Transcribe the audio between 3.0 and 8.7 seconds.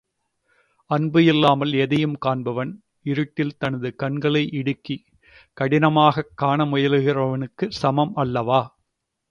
இருட்டில் தனது கண்களை இடுக்கிக் கஷ்டப்பட்டுக் காண முயலுகிறவனுக்குச் சமம் அல்லவா?